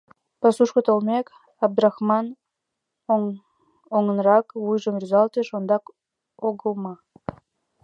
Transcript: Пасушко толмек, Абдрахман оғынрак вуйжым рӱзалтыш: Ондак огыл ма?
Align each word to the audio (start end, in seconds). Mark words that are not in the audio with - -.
Пасушко 0.43 0.81
толмек, 0.87 1.27
Абдрахман 1.65 2.25
оғынрак 3.95 4.47
вуйжым 4.63 4.95
рӱзалтыш: 5.01 5.47
Ондак 5.57 5.83
огыл 6.47 6.73
ма? 6.83 6.93